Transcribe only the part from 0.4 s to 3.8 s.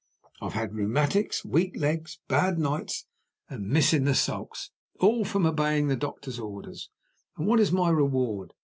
I've had rheumatics, weak legs, bad nights, and